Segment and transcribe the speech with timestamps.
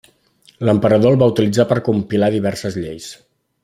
[0.69, 3.17] L'emperador el va utilitzar per compilar diverses lleis.